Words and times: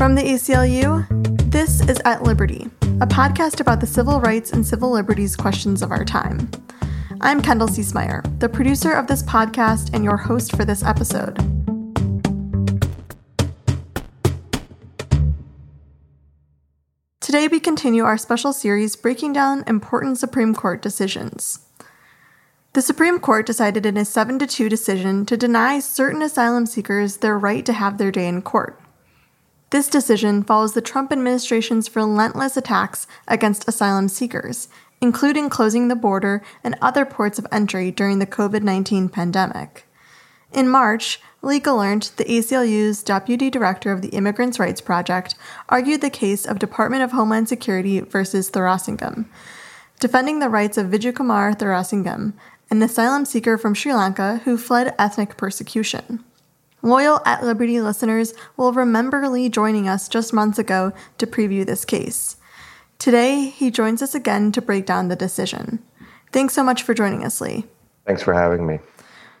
From 0.00 0.14
the 0.14 0.22
ACLU, 0.22 1.06
this 1.50 1.82
is 1.82 2.00
At 2.06 2.22
Liberty, 2.22 2.70
a 3.02 3.06
podcast 3.06 3.60
about 3.60 3.80
the 3.80 3.86
civil 3.86 4.18
rights 4.18 4.50
and 4.50 4.66
civil 4.66 4.90
liberties 4.90 5.36
questions 5.36 5.82
of 5.82 5.90
our 5.90 6.06
time. 6.06 6.50
I'm 7.20 7.42
Kendall 7.42 7.68
Ciesemier, 7.68 8.22
the 8.40 8.48
producer 8.48 8.92
of 8.92 9.08
this 9.08 9.22
podcast 9.22 9.92
and 9.92 10.02
your 10.02 10.16
host 10.16 10.56
for 10.56 10.64
this 10.64 10.82
episode. 10.82 11.36
Today, 17.20 17.46
we 17.48 17.60
continue 17.60 18.04
our 18.04 18.16
special 18.16 18.54
series 18.54 18.96
breaking 18.96 19.34
down 19.34 19.64
important 19.66 20.16
Supreme 20.16 20.54
Court 20.54 20.80
decisions. 20.80 21.58
The 22.72 22.80
Supreme 22.80 23.18
Court 23.18 23.44
decided 23.44 23.84
in 23.84 23.98
a 23.98 24.06
7 24.06 24.38
to 24.38 24.46
2 24.46 24.70
decision 24.70 25.26
to 25.26 25.36
deny 25.36 25.78
certain 25.78 26.22
asylum 26.22 26.64
seekers 26.64 27.18
their 27.18 27.38
right 27.38 27.66
to 27.66 27.74
have 27.74 27.98
their 27.98 28.10
day 28.10 28.26
in 28.26 28.40
court. 28.40 28.79
This 29.70 29.88
decision 29.88 30.42
follows 30.42 30.74
the 30.74 30.82
Trump 30.82 31.12
administration's 31.12 31.94
relentless 31.94 32.56
attacks 32.56 33.06
against 33.28 33.68
asylum 33.68 34.08
seekers, 34.08 34.68
including 35.00 35.48
closing 35.48 35.86
the 35.86 35.94
border 35.94 36.42
and 36.64 36.76
other 36.82 37.04
ports 37.04 37.38
of 37.38 37.46
entry 37.52 37.92
during 37.92 38.18
the 38.18 38.26
COVID 38.26 38.62
19 38.62 39.08
pandemic. 39.08 39.86
In 40.52 40.68
March, 40.68 41.20
Lee 41.40 41.60
Gelernt, 41.60 42.16
the 42.16 42.24
ACLU's 42.24 43.04
deputy 43.04 43.48
director 43.48 43.92
of 43.92 44.02
the 44.02 44.08
Immigrants' 44.08 44.58
Rights 44.58 44.80
Project, 44.80 45.36
argued 45.68 46.00
the 46.00 46.10
case 46.10 46.44
of 46.44 46.58
Department 46.58 47.04
of 47.04 47.12
Homeland 47.12 47.48
Security 47.48 48.00
versus 48.00 48.50
Thuraissigiam, 48.50 49.26
defending 50.00 50.40
the 50.40 50.48
rights 50.48 50.76
of 50.76 50.88
Vijayakumar 50.88 51.56
Thuraissigiam, 51.56 52.32
an 52.70 52.82
asylum 52.82 53.24
seeker 53.24 53.56
from 53.56 53.74
Sri 53.74 53.94
Lanka 53.94 54.40
who 54.44 54.58
fled 54.58 54.94
ethnic 54.98 55.36
persecution. 55.36 56.24
Loyal 56.82 57.20
at 57.26 57.44
Liberty 57.44 57.80
listeners 57.80 58.34
will 58.56 58.72
remember 58.72 59.28
Lee 59.28 59.48
joining 59.48 59.88
us 59.88 60.08
just 60.08 60.32
months 60.32 60.58
ago 60.58 60.92
to 61.18 61.26
preview 61.26 61.66
this 61.66 61.84
case. 61.84 62.36
Today, 62.98 63.48
he 63.48 63.70
joins 63.70 64.02
us 64.02 64.14
again 64.14 64.52
to 64.52 64.62
break 64.62 64.86
down 64.86 65.08
the 65.08 65.16
decision. 65.16 65.82
Thanks 66.32 66.54
so 66.54 66.62
much 66.62 66.82
for 66.82 66.94
joining 66.94 67.24
us, 67.24 67.40
Lee. 67.40 67.64
Thanks 68.06 68.22
for 68.22 68.34
having 68.34 68.66
me. 68.66 68.78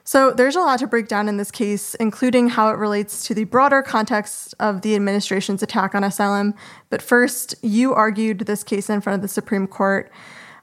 So, 0.04 0.32
there's 0.32 0.56
a 0.56 0.60
lot 0.60 0.78
to 0.80 0.86
break 0.86 1.08
down 1.08 1.28
in 1.28 1.36
this 1.36 1.50
case, 1.50 1.94
including 1.96 2.48
how 2.48 2.70
it 2.70 2.78
relates 2.78 3.24
to 3.26 3.34
the 3.34 3.44
broader 3.44 3.82
context 3.82 4.54
of 4.58 4.82
the 4.82 4.94
administration's 4.96 5.62
attack 5.62 5.94
on 5.94 6.04
asylum. 6.04 6.54
But 6.88 7.02
first, 7.02 7.54
you 7.62 7.94
argued 7.94 8.40
this 8.40 8.64
case 8.64 8.90
in 8.90 9.00
front 9.00 9.16
of 9.16 9.22
the 9.22 9.28
Supreme 9.28 9.66
Court. 9.66 10.10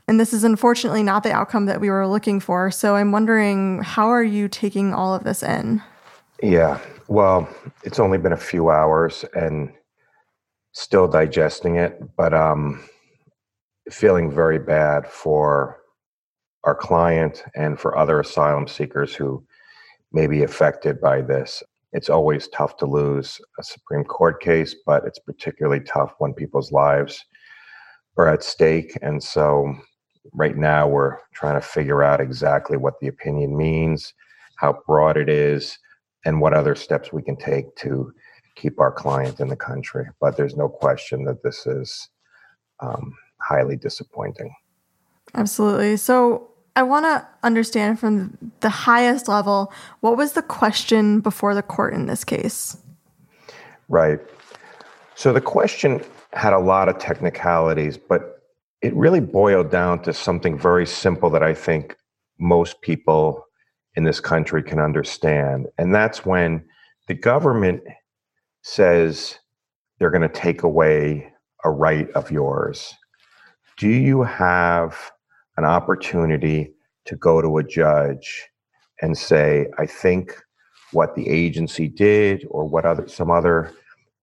And 0.08 0.19
this 0.19 0.34
is 0.34 0.44
unfortunately 0.44 1.03
not 1.03 1.23
the 1.23 1.31
outcome 1.31 1.66
that 1.66 1.81
we 1.81 1.89
were 1.89 2.08
looking 2.08 2.39
for. 2.39 2.72
So 2.72 2.95
I'm 2.95 3.12
wondering, 3.12 3.81
how 3.84 4.08
are 4.08 4.23
you 4.23 4.47
taking 4.47 4.94
all 4.94 5.14
of 5.14 5.23
this 5.23 5.44
in? 5.44 5.81
Yeah, 6.41 6.80
well, 7.07 7.49
it's 7.83 7.99
only 7.99 8.19
been 8.19 8.33
a 8.33 8.38
few 8.38 8.69
hours 8.69 9.25
and 9.33 9.71
still 10.73 11.07
digesting 11.07 11.77
it, 11.77 11.99
but 12.16 12.31
um, 12.33 12.83
feeling 13.89 14.29
very 14.29 14.59
bad 14.59 15.07
for 15.07 15.77
our 16.63 16.75
client 16.75 17.44
and 17.55 17.79
for 17.79 17.97
other 17.97 18.19
asylum 18.19 18.67
seekers 18.67 19.16
who 19.16 19.44
may 20.11 20.27
be 20.27 20.44
affected 20.44 21.02
by 21.02 21.21
this. 21.21 21.63
It's 21.94 22.09
always 22.09 22.47
tough 22.49 22.77
to 22.77 22.85
lose 22.85 23.41
a 23.59 23.63
Supreme 23.63 24.03
Court 24.03 24.39
case, 24.39 24.75
but 24.85 25.05
it's 25.05 25.19
particularly 25.19 25.79
tough 25.79 26.13
when 26.19 26.33
people's 26.33 26.72
lives 26.72 27.25
are 28.17 28.27
at 28.27 28.44
stake. 28.44 28.95
And 29.01 29.23
so 29.23 29.73
right 30.33 30.55
now 30.55 30.88
we're 30.88 31.17
trying 31.33 31.59
to 31.59 31.66
figure 31.66 32.03
out 32.03 32.22
exactly 32.22 32.77
what 32.77 32.99
the 33.01 33.07
opinion 33.07 33.57
means, 33.57 34.13
how 34.57 34.79
broad 34.85 35.17
it 35.17 35.29
is, 35.29 35.79
and 36.28 36.42
what 36.42 36.53
other 36.53 36.75
steps 36.75 37.14
we 37.14 37.22
can 37.22 37.38
take 37.38 37.73
to 37.78 38.14
keep 38.56 38.81
our 38.81 38.92
client 38.92 39.39
in 39.39 39.47
the 39.47 39.56
country. 39.56 40.06
But 40.20 40.36
there's 40.36 40.58
no 40.58 40.67
question 40.67 41.23
that 41.23 41.42
this 41.42 41.66
is 41.66 42.09
um, 42.81 43.14
highly 43.39 43.78
disappointing. 43.78 44.53
Absolutely. 45.36 45.95
So 45.95 46.50
I 46.75 46.84
want 46.84 47.06
to 47.06 47.25
understand 47.44 47.97
from 47.97 48.38
the 48.59 48.69
highest 48.69 49.29
level 49.29 49.72
what 50.01 50.18
was 50.18 50.34
the 50.34 50.41
question 50.41 51.22
before 51.22 51.56
the 51.56 51.63
court 51.63 51.94
in 51.94 52.07
this 52.07 52.25
case? 52.25 52.75
Right. 53.88 54.19
So 55.16 55.31
the 55.31 55.40
question 55.40 56.03
had 56.34 56.51
a 56.51 56.59
lot 56.59 56.90
of 56.90 57.00
technicalities, 57.00 57.97
but 57.97 58.44
it 58.81 58.94
really 58.94 59.22
boiled 59.22 59.72
down 59.72 60.01
to 60.03 60.13
something 60.13 60.59
very 60.59 60.85
simple 60.85 61.30
that 61.30 61.41
I 61.41 61.53
think 61.53 61.96
most 62.38 62.81
people 62.81 63.47
in 63.97 64.03
this 64.03 64.19
country 64.19 64.62
can 64.62 64.80
understand. 64.80 65.66
And 65.80 65.94
that's 65.94 66.24
when 66.24 66.63
the 67.08 67.16
government 67.16 67.81
says 68.62 69.40
they're 69.97 70.12
going 70.12 70.22
to 70.22 70.30
take 70.30 70.62
away 70.62 71.34
a 71.66 71.72
right 71.72 72.07
of 72.12 72.30
yours. 72.30 72.94
Do 73.78 73.90
you 73.90 74.22
have 74.22 75.12
an 75.57 75.66
opportunity 75.66 76.74
to 77.06 77.16
go 77.16 77.41
to 77.41 77.57
a 77.57 77.63
judge 77.63 78.47
and 79.02 79.18
say, 79.18 79.66
I 79.80 79.88
think 79.88 80.36
what 80.91 81.16
the 81.16 81.28
agency 81.28 81.88
did 81.88 82.46
or 82.52 82.66
what 82.66 82.86
other 82.86 83.07
some 83.07 83.31
other 83.31 83.72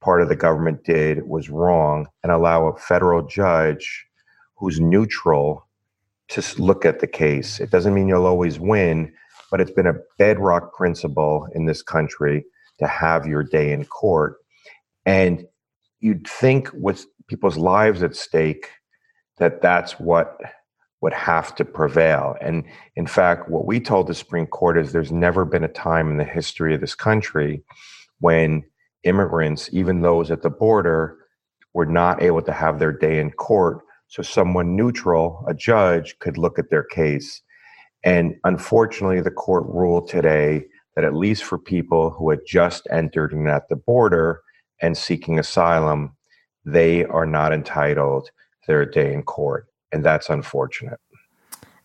part 0.00 0.22
of 0.22 0.28
the 0.28 0.36
government 0.36 0.84
did 0.84 1.26
was 1.26 1.50
wrong 1.50 2.06
and 2.22 2.30
allow 2.30 2.68
a 2.68 2.78
federal 2.78 3.26
judge 3.26 4.06
who's 4.54 4.78
neutral 4.78 5.66
to 6.28 6.42
look 6.62 6.84
at 6.84 7.00
the 7.00 7.06
case. 7.08 7.58
It 7.58 7.70
doesn't 7.70 7.94
mean 7.94 8.06
you'll 8.06 8.26
always 8.26 8.60
win, 8.60 9.12
but 9.54 9.60
it's 9.60 9.70
been 9.70 9.86
a 9.86 10.00
bedrock 10.18 10.74
principle 10.74 11.46
in 11.54 11.64
this 11.64 11.80
country 11.80 12.44
to 12.80 12.88
have 12.88 13.24
your 13.24 13.44
day 13.44 13.70
in 13.70 13.84
court. 13.84 14.38
And 15.06 15.46
you'd 16.00 16.26
think 16.26 16.70
with 16.72 17.06
people's 17.28 17.56
lives 17.56 18.02
at 18.02 18.16
stake 18.16 18.68
that 19.38 19.62
that's 19.62 19.92
what 20.00 20.40
would 21.02 21.12
have 21.12 21.54
to 21.54 21.64
prevail. 21.64 22.34
And 22.40 22.64
in 22.96 23.06
fact, 23.06 23.48
what 23.48 23.64
we 23.64 23.78
told 23.78 24.08
the 24.08 24.14
Supreme 24.16 24.48
Court 24.48 24.76
is 24.76 24.90
there's 24.90 25.12
never 25.12 25.44
been 25.44 25.62
a 25.62 25.68
time 25.68 26.10
in 26.10 26.16
the 26.16 26.24
history 26.24 26.74
of 26.74 26.80
this 26.80 26.96
country 26.96 27.62
when 28.18 28.64
immigrants, 29.04 29.70
even 29.72 30.00
those 30.00 30.32
at 30.32 30.42
the 30.42 30.50
border, 30.50 31.16
were 31.74 31.86
not 31.86 32.20
able 32.20 32.42
to 32.42 32.52
have 32.52 32.80
their 32.80 32.90
day 32.90 33.20
in 33.20 33.30
court 33.30 33.84
so 34.08 34.20
someone 34.20 34.74
neutral, 34.74 35.44
a 35.46 35.54
judge, 35.54 36.18
could 36.18 36.38
look 36.38 36.58
at 36.58 36.70
their 36.70 36.82
case. 36.82 37.40
And 38.04 38.36
unfortunately, 38.44 39.20
the 39.20 39.30
court 39.30 39.64
ruled 39.66 40.08
today 40.08 40.66
that 40.94 41.04
at 41.04 41.14
least 41.14 41.44
for 41.44 41.58
people 41.58 42.10
who 42.10 42.30
had 42.30 42.40
just 42.46 42.86
entered 42.90 43.32
and 43.32 43.48
at 43.48 43.68
the 43.68 43.76
border 43.76 44.42
and 44.80 44.96
seeking 44.96 45.38
asylum, 45.38 46.16
they 46.64 47.04
are 47.06 47.26
not 47.26 47.52
entitled 47.52 48.26
to 48.26 48.32
their 48.68 48.86
day 48.86 49.12
in 49.12 49.22
court. 49.22 49.66
And 49.92 50.04
that's 50.04 50.28
unfortunate. 50.28 51.00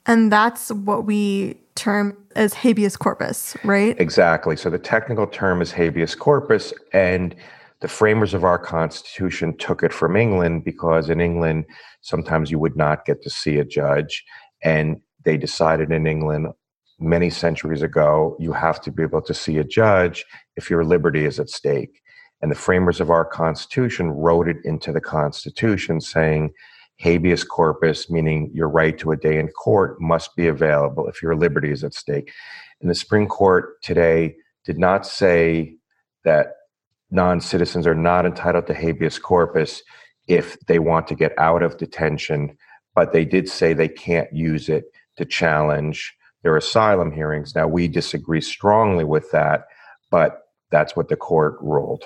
And 0.06 0.32
that's 0.32 0.72
what 0.72 1.06
we 1.06 1.60
term 1.76 2.18
as 2.36 2.54
habeas 2.54 2.98
corpus, 2.98 3.56
right? 3.64 4.00
Exactly. 4.00 4.56
So 4.56 4.70
the 4.70 4.80
technical 4.80 5.28
term 5.28 5.62
is 5.62 5.72
habeas 5.72 6.16
corpus. 6.16 6.74
And 6.94 7.36
the 7.82 7.88
framers 7.88 8.34
of 8.34 8.44
our 8.44 8.60
Constitution 8.60 9.56
took 9.58 9.84
it 9.84 9.94
from 9.94 10.16
England 10.16 10.66
because 10.66 11.10
in 11.10 11.22
England, 11.22 11.66
sometimes 12.02 12.52
you 12.52 12.60
would 12.60 12.76
not 12.76 13.06
get 13.06 13.22
to 13.22 13.30
see 13.30 13.58
a 13.58 13.66
judge. 13.66 14.26
And 14.64 15.00
they 15.26 15.38
decided 15.38 15.92
in 15.92 16.08
England 16.08 16.48
many 17.00 17.30
centuries 17.30 17.82
ago, 17.82 18.36
you 18.40 18.52
have 18.52 18.82
to 18.82 18.92
be 18.92 19.04
able 19.04 19.22
to 19.22 19.34
see 19.34 19.58
a 19.58 19.64
judge 19.64 20.26
if 20.56 20.70
your 20.70 20.84
liberty 20.84 21.26
is 21.26 21.40
at 21.40 21.50
stake. 21.50 22.02
And 22.42 22.52
the 22.52 22.56
framers 22.56 23.02
of 23.02 23.10
our 23.10 23.26
Constitution 23.26 24.10
wrote 24.12 24.48
it 24.48 24.58
into 24.64 24.92
the 24.92 25.02
Constitution 25.02 26.02
saying, 26.02 26.52
habeas 26.98 27.44
corpus, 27.44 28.10
meaning 28.10 28.52
your 28.54 28.70
right 28.70 28.98
to 28.98 29.12
a 29.12 29.18
day 29.18 29.40
in 29.40 29.48
court, 29.50 30.00
must 30.02 30.36
be 30.36 30.48
available 30.48 31.08
if 31.08 31.22
your 31.22 31.36
liberty 31.36 31.72
is 31.72 31.84
at 31.84 31.94
stake. 31.94 32.32
And 32.82 32.90
the 32.90 32.96
Supreme 32.96 33.28
Court 33.28 33.82
today 33.82 34.36
did 34.66 34.78
not 34.78 35.06
say 35.06 35.76
that 36.24 36.54
non 37.12 37.42
citizens 37.42 37.88
are 37.88 37.96
not 37.96 38.26
entitled 38.26 38.68
to 38.68 38.74
habeas 38.74 39.20
corpus 39.20 39.82
if 40.28 40.60
they 40.68 40.80
want 40.80 41.08
to 41.08 41.16
get 41.16 41.34
out 41.38 41.64
of 41.64 41.78
detention, 41.78 42.58
but 42.94 43.14
they 43.14 43.26
did 43.26 43.50
say 43.50 43.74
they 43.74 43.88
can't 43.88 44.32
use 44.32 44.70
it 44.70 44.86
to 45.20 45.26
challenge 45.26 46.16
their 46.44 46.58
asylum 46.58 47.12
hearings. 47.12 47.54
Now, 47.54 47.68
we 47.68 47.88
disagree 47.88 48.42
strongly 48.42 49.04
with 49.04 49.30
that, 49.32 49.68
but 50.10 50.48
that's 50.72 50.96
what 50.96 51.10
the 51.10 51.16
court 51.16 51.58
ruled. 51.62 52.06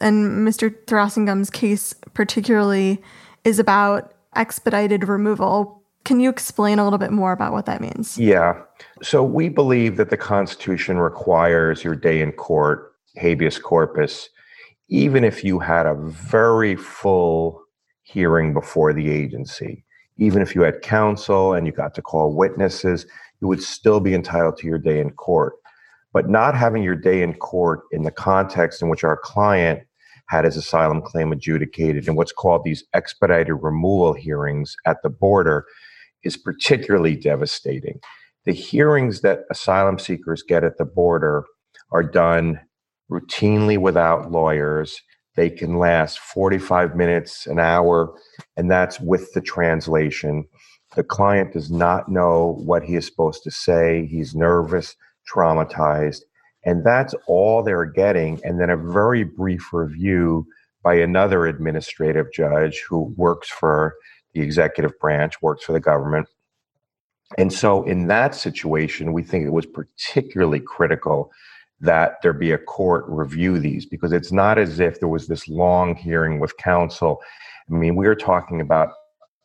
And 0.00 0.46
Mr. 0.46 0.74
Thuraissigiam's 0.86 1.50
case, 1.50 1.94
particularly, 2.14 3.02
is 3.44 3.58
about 3.58 4.12
expedited 4.36 5.08
removal. 5.08 5.82
Can 6.04 6.20
you 6.20 6.28
explain 6.28 6.78
a 6.78 6.84
little 6.84 6.98
bit 6.98 7.12
more 7.12 7.32
about 7.32 7.52
what 7.52 7.66
that 7.66 7.80
means? 7.80 8.18
Yeah. 8.18 8.60
So, 9.02 9.22
we 9.22 9.48
believe 9.48 9.96
that 9.96 10.10
the 10.10 10.16
Constitution 10.16 10.98
requires 10.98 11.82
your 11.82 11.94
day 11.94 12.20
in 12.20 12.32
court 12.32 12.94
habeas 13.16 13.58
corpus, 13.58 14.28
even 14.88 15.24
if 15.24 15.44
you 15.44 15.58
had 15.58 15.86
a 15.86 15.94
very 15.94 16.76
full 16.76 17.62
hearing 18.02 18.52
before 18.52 18.92
the 18.92 19.10
agency, 19.10 19.84
even 20.22 20.40
if 20.40 20.54
you 20.54 20.62
had 20.62 20.82
counsel 20.82 21.52
and 21.52 21.66
you 21.66 21.72
got 21.72 21.94
to 21.94 22.02
call 22.02 22.34
witnesses, 22.34 23.06
you 23.40 23.48
would 23.48 23.62
still 23.62 23.98
be 23.98 24.14
entitled 24.14 24.56
to 24.56 24.66
your 24.68 24.78
day 24.78 25.00
in 25.00 25.10
court. 25.10 25.54
But 26.12 26.28
not 26.28 26.54
having 26.54 26.82
your 26.82 26.94
day 26.94 27.22
in 27.22 27.34
court 27.34 27.80
in 27.90 28.02
the 28.02 28.10
context 28.12 28.82
in 28.82 28.88
which 28.88 29.02
our 29.02 29.16
client 29.16 29.80
had 30.28 30.44
his 30.44 30.56
asylum 30.56 31.02
claim 31.02 31.32
adjudicated 31.32 32.06
in 32.06 32.14
what's 32.14 32.32
called 32.32 32.62
these 32.64 32.84
expedited 32.94 33.54
removal 33.60 34.12
hearings 34.12 34.76
at 34.86 35.02
the 35.02 35.10
border 35.10 35.66
is 36.22 36.36
particularly 36.36 37.16
devastating. 37.16 37.98
The 38.44 38.52
hearings 38.52 39.22
that 39.22 39.40
asylum 39.50 39.98
seekers 39.98 40.44
get 40.46 40.62
at 40.62 40.78
the 40.78 40.84
border 40.84 41.44
are 41.90 42.04
done 42.04 42.60
routinely 43.10 43.76
without 43.76 44.30
lawyers. 44.30 45.00
They 45.34 45.48
can 45.50 45.78
last 45.78 46.18
45 46.18 46.94
minutes, 46.94 47.46
an 47.46 47.58
hour, 47.58 48.14
and 48.56 48.70
that's 48.70 49.00
with 49.00 49.32
the 49.32 49.40
translation. 49.40 50.46
The 50.94 51.04
client 51.04 51.54
does 51.54 51.70
not 51.70 52.10
know 52.10 52.58
what 52.64 52.82
he 52.82 52.96
is 52.96 53.06
supposed 53.06 53.42
to 53.44 53.50
say. 53.50 54.06
He's 54.06 54.34
nervous, 54.34 54.94
traumatized, 55.32 56.22
and 56.64 56.84
that's 56.84 57.14
all 57.26 57.62
they're 57.62 57.86
getting. 57.86 58.40
And 58.44 58.60
then 58.60 58.68
a 58.68 58.76
very 58.76 59.24
brief 59.24 59.72
review 59.72 60.46
by 60.82 60.94
another 60.96 61.46
administrative 61.46 62.26
judge 62.32 62.84
who 62.88 63.14
works 63.16 63.48
for 63.48 63.94
the 64.34 64.42
executive 64.42 64.98
branch, 65.00 65.40
works 65.40 65.64
for 65.64 65.72
the 65.72 65.80
government. 65.80 66.28
And 67.38 67.52
so, 67.52 67.82
in 67.84 68.08
that 68.08 68.34
situation, 68.34 69.14
we 69.14 69.22
think 69.22 69.46
it 69.46 69.52
was 69.52 69.64
particularly 69.64 70.60
critical 70.60 71.30
that 71.82 72.22
there 72.22 72.32
be 72.32 72.52
a 72.52 72.58
court 72.58 73.04
review 73.08 73.58
these 73.58 73.84
because 73.84 74.12
it's 74.12 74.32
not 74.32 74.56
as 74.56 74.80
if 74.80 75.00
there 75.00 75.08
was 75.08 75.26
this 75.26 75.48
long 75.48 75.96
hearing 75.96 76.38
with 76.38 76.56
counsel. 76.56 77.20
I 77.70 77.74
mean, 77.74 77.96
we 77.96 78.06
are 78.06 78.14
talking 78.14 78.60
about 78.60 78.90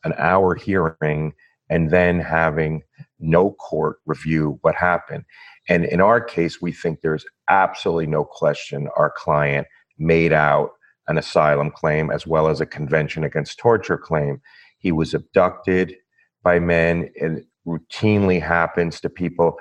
an 0.04 0.14
hour 0.16 0.54
hearing 0.54 1.34
and 1.68 1.90
then 1.90 2.20
having 2.20 2.82
no 3.18 3.50
court 3.52 3.98
review 4.06 4.58
what 4.62 4.76
happened. 4.76 5.24
And 5.68 5.84
in 5.84 6.00
our 6.00 6.20
case, 6.20 6.62
we 6.62 6.72
think 6.72 7.00
there's 7.00 7.26
absolutely 7.50 8.06
no 8.06 8.24
question 8.24 8.88
our 8.96 9.12
client 9.16 9.66
made 9.98 10.32
out 10.32 10.70
an 11.08 11.18
asylum 11.18 11.72
claim 11.72 12.10
as 12.10 12.26
well 12.26 12.48
as 12.48 12.60
a 12.60 12.66
convention 12.66 13.24
against 13.24 13.58
torture 13.58 13.98
claim. 13.98 14.40
He 14.78 14.92
was 14.92 15.12
abducted 15.12 15.96
by 16.44 16.60
men. 16.60 17.10
It 17.16 17.46
routinely 17.66 18.40
happens 18.40 19.00
to 19.00 19.10
people 19.10 19.56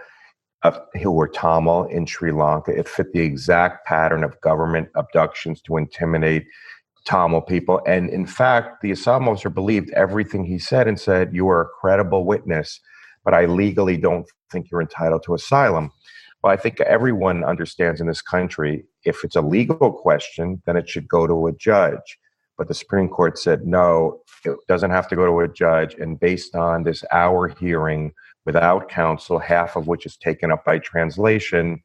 who 1.02 1.12
were 1.12 1.28
Tamil 1.28 1.86
in 1.86 2.06
Sri 2.06 2.32
Lanka. 2.32 2.72
It 2.72 2.88
fit 2.88 3.14
the 3.14 3.22
exact 3.22 3.86
pattern 3.86 4.24
of 4.24 4.40
government 4.42 4.90
abductions 4.96 5.62
to 5.64 5.78
intimidate 5.78 6.46
Tamil 7.06 7.42
people. 7.42 7.82
And 7.88 8.10
in 8.10 8.26
fact, 8.26 8.82
the 8.82 8.92
asylum 8.92 9.30
officer 9.30 9.50
believed 9.50 9.92
everything 9.92 10.44
he 10.44 10.60
said 10.60 10.88
and 10.88 11.00
said, 11.00 11.34
You 11.34 11.48
are 11.50 11.62
a 11.62 11.70
credible 11.80 12.26
witness, 12.26 12.80
but 13.24 13.34
I 13.34 13.46
legally 13.46 13.98
don't 13.98 14.26
think 14.52 14.68
you're 14.72 14.82
entitled 14.82 15.24
to 15.24 15.36
asylum. 15.36 15.92
Well, 16.44 16.54
I 16.54 16.58
think 16.58 16.80
everyone 16.82 17.44
understands 17.44 18.02
in 18.02 18.08
this 18.08 18.22
country 18.22 18.86
if 19.04 19.24
it's 19.24 19.36
a 19.36 19.42
legal 19.42 19.92
question, 19.92 20.62
then 20.66 20.76
it 20.76 20.90
should 20.90 21.08
go 21.08 21.28
to 21.28 21.48
a 21.48 21.54
judge. 21.54 22.20
But 22.58 22.68
the 22.68 22.74
Supreme 22.74 23.08
Court 23.08 23.38
said 23.38 23.66
no, 23.66 24.22
it 24.44 24.58
doesn't 24.68 24.92
have 24.92 25.08
to 25.10 25.16
go 25.16 25.26
to 25.26 25.40
a 25.40 25.54
judge. 25.54 25.94
And 25.96 26.20
based 26.20 26.56
on 26.56 26.84
this 26.84 27.04
hour 27.12 27.48
hearing 27.48 28.12
without 28.48 28.88
counsel, 28.88 29.40
half 29.40 29.76
of 29.76 29.88
which 29.88 30.06
is 30.06 30.16
taken 30.16 30.52
up 30.52 30.64
by 30.64 30.80
translation, 30.80 31.84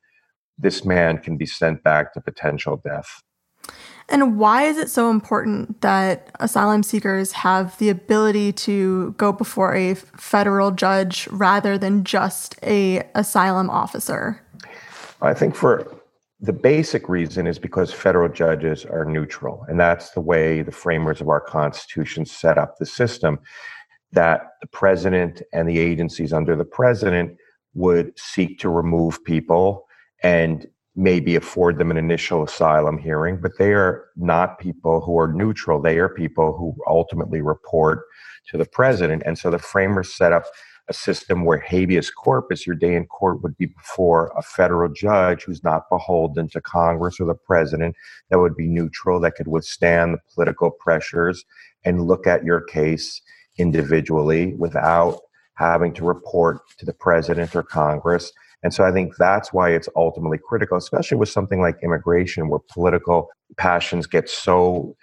this 0.56 0.84
man 0.84 1.18
can 1.18 1.36
be 1.36 1.44
sent 1.44 1.82
back 1.82 2.14
to 2.14 2.20
potential 2.20 2.80
death. 2.84 3.20
And 4.08 4.38
why 4.38 4.62
is 4.62 4.78
it 4.78 4.88
so 4.88 5.10
important 5.10 5.80
that 5.80 6.30
asylum 6.38 6.84
seekers 6.84 7.32
have 7.32 7.76
the 7.78 7.88
ability 7.88 8.52
to 8.66 9.12
go 9.18 9.32
before 9.32 9.74
a 9.74 9.94
federal 9.94 10.70
judge 10.70 11.26
rather 11.32 11.76
than 11.76 12.04
just 12.04 12.54
a 12.62 13.02
asylum 13.16 13.68
officer? 13.68 14.40
I 15.20 15.34
think 15.34 15.56
for 15.56 15.92
the 16.40 16.52
basic 16.52 17.08
reason 17.08 17.48
is 17.48 17.58
because 17.58 17.92
federal 17.92 18.28
judges 18.28 18.84
are 18.84 19.04
neutral, 19.04 19.64
and 19.68 19.80
that's 19.80 20.10
the 20.10 20.20
way 20.20 20.62
the 20.62 20.72
framers 20.72 21.20
of 21.20 21.28
our 21.28 21.40
Constitution 21.40 22.24
set 22.24 22.56
up 22.56 22.78
the 22.78 22.86
system 22.86 23.40
that 24.12 24.52
the 24.60 24.66
president 24.66 25.42
and 25.52 25.68
the 25.68 25.78
agencies 25.78 26.32
under 26.32 26.56
the 26.56 26.64
president 26.64 27.36
would 27.74 28.12
seek 28.18 28.58
to 28.58 28.68
remove 28.68 29.24
people 29.24 29.86
and 30.22 30.66
maybe 30.94 31.36
afford 31.36 31.78
them 31.78 31.90
an 31.90 31.96
initial 31.96 32.42
asylum 32.42 32.98
hearing, 32.98 33.38
but 33.40 33.52
they 33.58 33.72
are 33.72 34.04
not 34.16 34.58
people 34.58 35.00
who 35.00 35.18
are 35.18 35.32
neutral. 35.32 35.80
They 35.80 35.98
are 35.98 36.08
people 36.08 36.56
who 36.56 36.74
ultimately 36.86 37.40
report 37.40 38.02
to 38.48 38.58
the 38.58 38.66
president. 38.66 39.22
And 39.24 39.38
so 39.38 39.50
the 39.50 39.58
framers 39.58 40.14
set 40.14 40.32
up 40.32 40.44
a 40.88 40.92
system 40.92 41.44
where 41.44 41.60
habeas 41.60 42.10
corpus, 42.10 42.66
your 42.66 42.76
day 42.76 42.94
in 42.94 43.06
court, 43.06 43.42
would 43.42 43.56
be 43.56 43.66
before 43.66 44.32
a 44.36 44.42
federal 44.42 44.92
judge 44.92 45.44
who's 45.44 45.64
not 45.64 45.88
beholden 45.88 46.48
to 46.50 46.60
Congress 46.60 47.20
or 47.20 47.26
the 47.26 47.34
president, 47.34 47.94
that 48.28 48.40
would 48.40 48.56
be 48.56 48.66
neutral, 48.66 49.20
that 49.20 49.36
could 49.36 49.48
withstand 49.48 50.14
the 50.14 50.18
political 50.34 50.70
pressures 50.70 51.44
and 51.84 52.06
look 52.06 52.26
at 52.26 52.44
your 52.44 52.60
case 52.60 53.22
individually 53.58 54.54
without 54.54 55.20
having 55.54 55.92
to 55.94 56.04
report 56.04 56.60
to 56.78 56.86
the 56.86 56.94
president 56.94 57.54
or 57.54 57.62
Congress. 57.62 58.32
And 58.62 58.72
so 58.72 58.84
I 58.84 58.92
think 58.92 59.16
that's 59.18 59.52
why 59.52 59.70
it's 59.70 59.88
ultimately 59.96 60.38
critical, 60.38 60.76
especially 60.76 61.18
with 61.18 61.28
something 61.28 61.60
like 61.60 61.76
immigration, 61.82 62.48
where 62.48 62.60
political 62.72 63.28
passions 63.56 64.06
get 64.06 64.28
so 64.28 64.96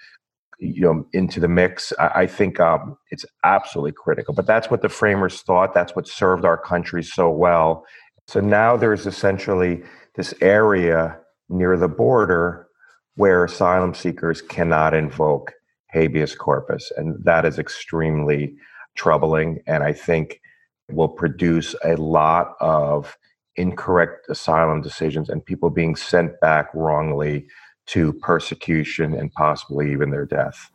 you 0.59 0.81
know 0.81 1.05
into 1.13 1.39
the 1.39 1.47
mix. 1.47 1.93
I, 1.99 2.07
I 2.07 2.27
think 2.27 2.59
um, 2.59 2.97
it's 3.11 3.25
absolutely 3.43 3.93
critical. 3.93 4.33
But 4.33 4.47
that's 4.47 4.69
what 4.69 4.81
the 4.81 4.89
framers 4.89 5.41
thought. 5.41 5.73
That's 5.73 5.95
what 5.95 6.07
served 6.07 6.45
our 6.45 6.57
country 6.57 7.03
so 7.03 7.29
well. 7.29 7.85
So 8.27 8.39
now 8.39 8.77
there's 8.77 9.05
essentially 9.05 9.83
this 10.15 10.33
area 10.41 11.17
near 11.49 11.77
the 11.77 11.87
border 11.87 12.67
where 13.15 13.43
asylum 13.43 13.93
seekers 13.93 14.41
cannot 14.41 14.93
invoke 14.93 15.51
habeas 15.89 16.35
corpus. 16.35 16.91
And 16.97 17.23
that 17.23 17.45
is 17.45 17.59
extremely 17.59 18.55
troubling. 18.95 19.59
And 19.67 19.83
I 19.83 19.93
think 19.93 20.41
will 20.89 21.09
produce 21.09 21.75
a 21.83 21.95
lot 21.95 22.55
of 22.59 23.17
incorrect 23.55 24.27
asylum 24.29 24.81
decisions 24.81 25.29
and 25.29 25.45
people 25.45 25.69
being 25.69 25.95
sent 25.95 26.39
back 26.39 26.69
wrongly 26.73 27.45
to 27.87 28.13
persecution 28.13 29.13
and 29.13 29.31
possibly 29.33 29.91
even 29.91 30.11
their 30.11 30.25
death. 30.25 30.71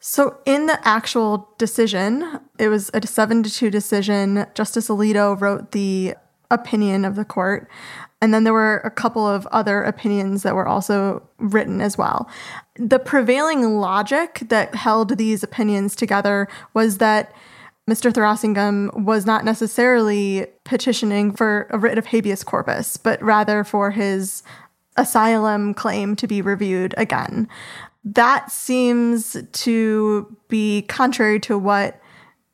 So, 0.00 0.38
in 0.46 0.66
the 0.66 0.78
actual 0.86 1.54
decision, 1.58 2.40
it 2.58 2.68
was 2.68 2.90
a 2.94 3.06
seven 3.06 3.42
to 3.42 3.50
two 3.50 3.68
decision. 3.68 4.46
Justice 4.54 4.88
Alito 4.88 5.38
wrote 5.38 5.72
the 5.72 6.14
opinion 6.50 7.04
of 7.04 7.16
the 7.16 7.24
court. 7.24 7.68
And 8.20 8.34
then 8.34 8.44
there 8.44 8.52
were 8.52 8.78
a 8.78 8.90
couple 8.90 9.26
of 9.26 9.46
other 9.48 9.82
opinions 9.82 10.42
that 10.42 10.54
were 10.54 10.66
also 10.66 11.22
written 11.38 11.80
as 11.80 11.96
well. 11.96 12.28
The 12.76 12.98
prevailing 12.98 13.78
logic 13.78 14.40
that 14.48 14.74
held 14.74 15.16
these 15.16 15.42
opinions 15.42 15.94
together 15.94 16.48
was 16.74 16.98
that 16.98 17.32
Mr. 17.88 18.12
Thuraissigiam 18.12 19.04
was 19.04 19.24
not 19.24 19.44
necessarily 19.44 20.46
petitioning 20.64 21.32
for 21.32 21.68
a 21.70 21.78
writ 21.78 21.96
of 21.96 22.06
habeas 22.06 22.44
corpus, 22.44 22.96
but 22.96 23.22
rather 23.22 23.64
for 23.64 23.90
his 23.90 24.42
asylum 24.96 25.72
claim 25.72 26.14
to 26.16 26.26
be 26.26 26.42
reviewed 26.42 26.94
again. 26.98 27.48
That 28.04 28.50
seems 28.50 29.36
to 29.52 30.36
be 30.48 30.82
contrary 30.82 31.40
to 31.40 31.56
what 31.56 32.00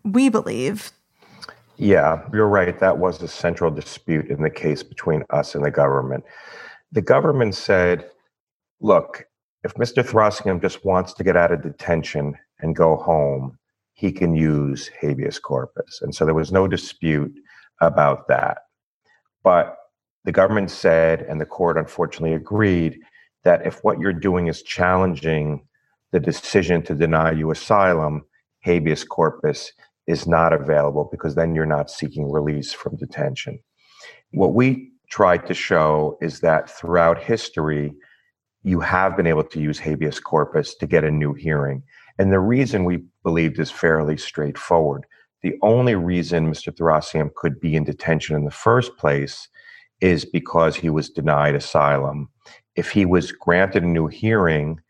we 0.04 0.28
believe 0.28 0.92
yeah, 1.76 2.22
you're 2.32 2.48
right. 2.48 2.78
That 2.78 2.98
was 2.98 3.22
a 3.22 3.28
central 3.28 3.70
dispute 3.70 4.28
in 4.28 4.42
the 4.42 4.50
case 4.50 4.82
between 4.82 5.24
us 5.30 5.54
and 5.54 5.64
the 5.64 5.70
government. 5.70 6.24
The 6.92 7.02
government 7.02 7.54
said, 7.54 8.10
look, 8.80 9.26
if 9.64 9.74
Mr. 9.74 10.04
Thuraissigiam 10.04 10.60
just 10.60 10.84
wants 10.84 11.14
to 11.14 11.24
get 11.24 11.36
out 11.36 11.52
of 11.52 11.62
detention 11.62 12.36
and 12.60 12.76
go 12.76 12.96
home, 12.96 13.58
he 13.94 14.12
can 14.12 14.34
use 14.34 14.90
habeas 15.00 15.38
corpus. 15.38 16.00
And 16.02 16.14
so 16.14 16.24
there 16.24 16.34
was 16.34 16.52
no 16.52 16.68
dispute 16.68 17.32
about 17.80 18.28
that. 18.28 18.58
But 19.42 19.76
the 20.24 20.32
government 20.32 20.70
said, 20.70 21.22
and 21.22 21.40
the 21.40 21.46
court 21.46 21.76
unfortunately 21.76 22.34
agreed, 22.34 22.98
that 23.44 23.66
if 23.66 23.82
what 23.84 23.98
you're 23.98 24.12
doing 24.12 24.46
is 24.46 24.62
challenging 24.62 25.66
the 26.12 26.20
decision 26.20 26.82
to 26.82 26.94
deny 26.94 27.32
you 27.32 27.50
asylum, 27.50 28.24
habeas 28.60 29.04
corpus 29.04 29.72
is 30.06 30.26
not 30.26 30.52
available 30.52 31.08
because 31.10 31.34
then 31.34 31.54
you're 31.54 31.66
not 31.66 31.90
seeking 31.90 32.30
release 32.30 32.72
from 32.72 32.96
detention. 32.96 33.58
What 34.32 34.54
we 34.54 34.90
tried 35.10 35.46
to 35.46 35.54
show 35.54 36.18
is 36.20 36.40
that 36.40 36.68
throughout 36.68 37.22
history, 37.22 37.94
you 38.62 38.80
have 38.80 39.16
been 39.16 39.26
able 39.26 39.44
to 39.44 39.60
use 39.60 39.78
habeas 39.78 40.20
corpus 40.20 40.74
to 40.76 40.86
get 40.86 41.04
a 41.04 41.10
new 41.10 41.34
hearing. 41.34 41.82
And 42.18 42.32
the 42.32 42.40
reason 42.40 42.84
we 42.84 43.04
believed 43.22 43.58
is 43.58 43.70
fairly 43.70 44.16
straightforward. 44.16 45.04
The 45.42 45.54
only 45.62 45.94
reason 45.94 46.50
Mr. 46.50 46.74
Thuraissigiam 46.74 47.34
could 47.34 47.60
be 47.60 47.76
in 47.76 47.84
detention 47.84 48.34
in 48.34 48.44
the 48.44 48.50
first 48.50 48.96
place 48.96 49.48
is 50.00 50.24
because 50.24 50.76
he 50.76 50.90
was 50.90 51.10
denied 51.10 51.54
asylum. 51.54 52.28
If 52.76 52.90
he 52.90 53.04
was 53.04 53.32
granted 53.32 53.82
a 53.82 53.86
new 53.86 54.06
hearing 54.06 54.80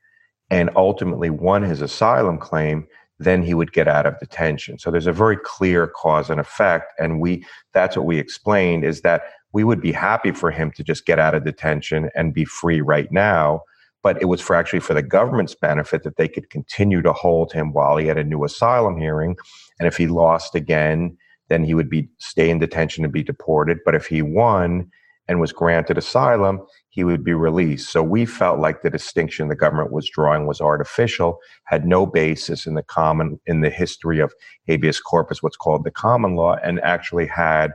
and 0.51 0.71
ultimately 0.77 1.31
won 1.31 1.63
his 1.63 1.81
asylum 1.81 2.39
claim, 2.39 2.87
then 3.19 3.43
he 3.43 3.55
would 3.55 3.73
get 3.73 3.89
out 3.89 4.07
of 4.07 4.19
detention. 4.19 4.79
So 4.79 4.91
there's 4.91 5.07
a 5.07 5.13
very 5.13 5.37
clear 5.37 5.87
cause 5.87 6.31
and 6.31 6.41
effect. 6.41 6.93
And 6.99 7.21
we 7.21 7.45
that's 7.73 7.97
what 7.97 8.07
we 8.07 8.19
explained 8.19 8.85
is 8.85 9.03
that 9.03 9.23
we 9.53 9.65
would 9.65 9.81
be 9.81 9.93
happy 9.93 10.33
for 10.33 10.51
him 10.51 10.73
to 10.73 10.83
just 10.83 11.07
get 11.07 11.19
out 11.19 11.35
of 11.35 11.45
detention 11.45 12.11
and 12.17 12.35
be 12.35 12.45
free 12.45 12.81
right 12.81 13.11
now. 13.13 13.63
but 14.05 14.21
it 14.21 14.27
was 14.27 14.41
for 14.41 14.55
actually 14.55 14.81
for 14.81 14.95
the 14.95 15.03
government's 15.03 15.55
benefit 15.57 16.05
that 16.05 16.17
they 16.17 16.29
could 16.29 16.51
continue 16.51 17.03
to 17.03 17.13
hold 17.13 17.53
him 17.53 17.73
while 17.73 17.97
he 17.97 18.07
had 18.07 18.19
a 18.19 18.23
new 18.23 18.45
asylum 18.45 18.99
hearing. 18.99 19.35
And 19.81 19.89
if 19.89 19.97
he 19.97 20.07
lost 20.07 20.55
again, 20.55 21.17
then 21.49 21.65
he 21.65 21.75
would 21.75 21.91
be 21.91 22.09
stay 22.19 22.51
in 22.51 22.59
detention 22.59 23.03
and 23.03 23.13
be 23.13 23.23
deported. 23.23 23.79
But 23.85 23.95
if 23.97 24.07
he 24.07 24.23
won 24.23 24.91
and 25.27 25.41
was 25.41 25.53
granted 25.53 25.99
asylum, 25.99 26.61
he 26.91 27.05
would 27.05 27.25
be 27.25 27.33
released. 27.33 27.91
So 27.91 28.03
we 28.03 28.27
felt 28.27 28.61
like 28.61 28.83
the 28.83 28.91
distinction 28.91 29.49
the 29.49 29.57
government 29.57 29.93
was 29.93 30.09
drawing 30.09 30.47
was 30.47 30.61
artificial, 30.61 31.39
had 31.65 31.87
no 31.87 32.07
basis 32.07 32.67
in 32.67 32.75
the 32.75 32.83
common 32.83 33.41
in 33.47 33.61
the 33.61 33.71
history 33.71 34.21
of 34.21 34.35
habeas 34.67 35.01
corpus, 35.01 35.43
what's 35.43 35.57
called 35.57 35.85
the 35.85 35.91
common 35.91 36.37
law, 36.37 36.57
and 36.63 36.81
actually 36.81 37.27
had 37.27 37.73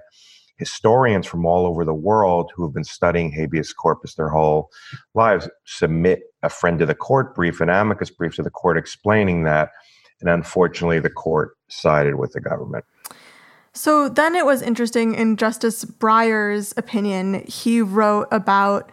historians 0.58 1.26
from 1.26 1.46
all 1.46 1.66
over 1.66 1.86
the 1.86 1.94
world 1.94 2.52
who 2.54 2.64
have 2.64 2.74
been 2.74 2.84
studying 2.84 3.32
habeas 3.32 3.74
corpus 3.74 4.16
their 4.16 4.30
whole 4.30 4.70
lives 5.16 5.50
submit 5.66 6.24
a 6.44 6.50
friend 6.50 6.78
to 6.80 6.86
the 6.86 6.94
court 6.94 7.34
brief, 7.34 7.62
an 7.62 7.70
amicus 7.70 8.10
brief 8.10 8.36
to 8.36 8.44
the 8.44 8.50
court 8.50 8.78
explaining 8.78 9.44
that. 9.44 9.72
And 10.20 10.30
unfortunately, 10.30 11.00
the 11.00 11.10
court 11.10 11.56
sided 11.70 12.16
with 12.16 12.34
the 12.34 12.42
government. 12.42 12.84
So 13.74 14.10
then 14.10 14.36
it 14.36 14.46
was 14.46 14.62
interesting 14.62 15.16
in 15.16 15.38
Justice 15.38 15.86
Breyer's 15.86 16.74
opinion, 16.78 17.46
he 17.48 17.82
wrote 17.82 18.28
about 18.32 18.92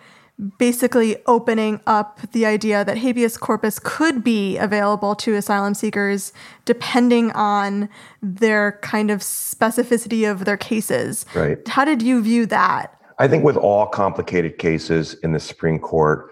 basically 0.58 1.16
opening 1.26 1.80
up 1.86 2.20
the 2.32 2.44
idea 2.44 2.84
that 2.84 2.98
habeas 2.98 3.38
corpus 3.38 3.78
could 3.78 4.22
be 4.22 4.58
available 4.58 5.14
to 5.14 5.34
asylum 5.34 5.72
seekers 5.72 6.32
depending 6.66 7.32
on 7.32 7.88
their 8.22 8.78
kind 8.82 9.10
of 9.10 9.20
specificity 9.20 10.30
of 10.30 10.44
their 10.44 10.58
cases. 10.58 11.24
Right. 11.34 11.66
How 11.66 11.86
did 11.86 12.02
you 12.02 12.22
view 12.22 12.44
that? 12.46 12.92
I 13.18 13.28
think 13.28 13.44
with 13.44 13.56
all 13.56 13.86
complicated 13.86 14.58
cases 14.58 15.14
in 15.22 15.32
the 15.32 15.40
Supreme 15.40 15.78
Court, 15.78 16.30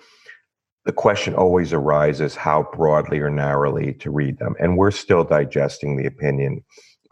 the 0.85 0.93
question 0.93 1.35
always 1.35 1.73
arises 1.73 2.35
how 2.35 2.69
broadly 2.75 3.21
or 3.21 3.31
narrowly 3.31 3.95
to 3.95 4.11
read 4.11 4.39
them. 4.39 4.55
And 4.61 4.77
we're 4.77 4.91
still 4.91 5.25
digesting 5.25 5.97
the 5.97 6.07
opinion. 6.07 6.63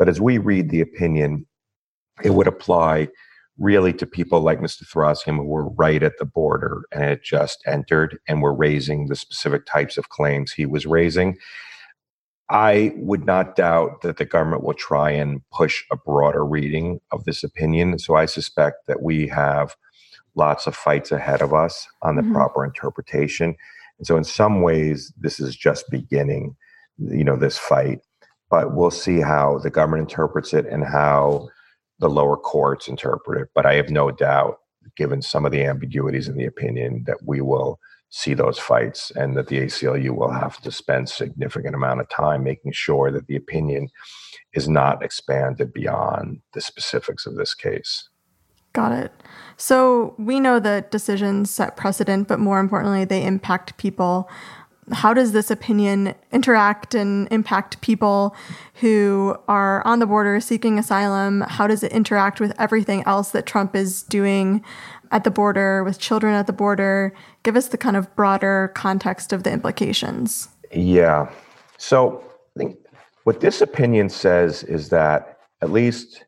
But 0.02 0.08
as 0.08 0.20
we 0.20 0.38
read 0.38 0.70
the 0.70 0.80
opinion, 0.80 1.46
it 2.24 2.30
would 2.30 2.48
apply 2.48 3.06
really 3.56 3.92
to 3.92 4.04
people 4.04 4.40
like 4.40 4.58
Mr. 4.58 4.82
Thuraissigiam 4.84 5.36
who 5.36 5.44
were 5.44 5.68
right 5.68 6.02
at 6.02 6.18
the 6.18 6.24
border 6.24 6.82
and 6.90 7.04
had 7.04 7.22
just 7.22 7.62
entered 7.68 8.18
and 8.26 8.42
were 8.42 8.52
raising 8.52 9.06
the 9.06 9.14
specific 9.14 9.64
types 9.64 9.96
of 9.96 10.08
claims 10.08 10.50
he 10.50 10.66
was 10.66 10.86
raising. 10.86 11.38
I 12.50 12.94
would 12.96 13.24
not 13.26 13.54
doubt 13.54 14.02
that 14.02 14.16
the 14.16 14.24
government 14.24 14.64
will 14.64 14.74
try 14.74 15.12
and 15.12 15.40
push 15.52 15.84
a 15.92 15.96
broader 15.96 16.44
reading 16.44 16.98
of 17.12 17.22
this 17.22 17.44
opinion. 17.44 17.96
So 18.00 18.16
I 18.16 18.26
suspect 18.26 18.88
that 18.88 19.02
we 19.02 19.28
have 19.28 19.76
lots 20.34 20.66
of 20.66 20.74
fights 20.74 21.12
ahead 21.12 21.42
of 21.42 21.54
us 21.54 21.86
on 22.02 22.16
the 22.16 22.22
mm-hmm. 22.22 22.32
proper 22.32 22.64
interpretation. 22.64 23.54
And 23.98 24.06
so 24.08 24.16
in 24.16 24.24
some 24.24 24.62
ways, 24.62 25.12
this 25.16 25.38
is 25.38 25.54
just 25.54 25.88
beginning, 25.92 26.56
you 26.98 27.22
know, 27.22 27.36
this 27.36 27.56
fight. 27.56 28.00
But 28.52 28.74
we'll 28.74 28.90
see 28.90 29.18
how 29.20 29.58
the 29.58 29.70
government 29.70 30.10
interprets 30.10 30.52
it 30.52 30.66
and 30.66 30.84
how 30.84 31.48
the 32.00 32.10
lower 32.10 32.36
courts 32.36 32.86
interpret 32.86 33.40
it. 33.40 33.48
But 33.54 33.64
I 33.64 33.74
have 33.76 33.88
no 33.88 34.10
doubt, 34.10 34.58
given 34.94 35.22
some 35.22 35.46
of 35.46 35.52
the 35.52 35.64
ambiguities 35.64 36.28
in 36.28 36.36
the 36.36 36.44
opinion, 36.44 37.04
that 37.06 37.16
we 37.24 37.40
will 37.40 37.80
see 38.10 38.34
those 38.34 38.58
fights 38.58 39.10
and 39.12 39.34
that 39.38 39.46
the 39.46 39.60
ACLU 39.60 40.14
will 40.14 40.30
have 40.30 40.60
to 40.60 40.70
spend 40.70 41.08
significant 41.08 41.74
amount 41.74 42.02
of 42.02 42.10
time 42.10 42.44
making 42.44 42.72
sure 42.72 43.10
that 43.10 43.26
the 43.26 43.36
opinion 43.36 43.88
is 44.52 44.68
not 44.68 45.02
expanded 45.02 45.72
beyond 45.72 46.42
the 46.52 46.60
specifics 46.60 47.24
of 47.24 47.36
this 47.36 47.54
case. 47.54 48.10
Got 48.74 48.92
it. 48.92 49.12
So 49.56 50.14
we 50.18 50.40
know 50.40 50.60
that 50.60 50.90
decisions 50.90 51.50
set 51.50 51.76
precedent, 51.76 52.28
but 52.28 52.38
more 52.38 52.60
importantly, 52.60 53.04
they 53.06 53.24
impact 53.24 53.78
people 53.78 54.28
how 54.90 55.14
does 55.14 55.32
this 55.32 55.50
opinion 55.50 56.14
interact 56.32 56.94
and 56.94 57.28
impact 57.30 57.80
people 57.82 58.34
who 58.74 59.36
are 59.46 59.86
on 59.86 60.00
the 60.00 60.06
border 60.06 60.40
seeking 60.40 60.78
asylum? 60.78 61.42
How 61.42 61.68
does 61.68 61.84
it 61.84 61.92
interact 61.92 62.40
with 62.40 62.52
everything 62.58 63.04
else 63.06 63.30
that 63.30 63.46
Trump 63.46 63.76
is 63.76 64.02
doing 64.02 64.64
at 65.12 65.24
the 65.24 65.30
border, 65.30 65.84
with 65.84 66.00
children 66.00 66.34
at 66.34 66.48
the 66.48 66.52
border? 66.52 67.14
Give 67.44 67.56
us 67.56 67.68
the 67.68 67.78
kind 67.78 67.96
of 67.96 68.14
broader 68.16 68.72
context 68.74 69.32
of 69.32 69.44
the 69.44 69.52
implications. 69.52 70.48
Yeah. 70.72 71.30
So 71.78 72.24
I 72.56 72.58
think 72.58 72.76
what 73.24 73.40
this 73.40 73.60
opinion 73.60 74.08
says 74.08 74.64
is 74.64 74.88
that, 74.88 75.38
at 75.60 75.70
least 75.70 76.24